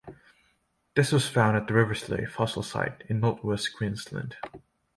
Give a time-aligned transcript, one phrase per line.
[0.95, 4.35] This was found at the Riversleigh fossil site in northwest Queensland.